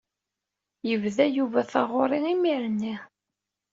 [0.89, 2.95] Yebda Yuba taɣuṛi imir-nni.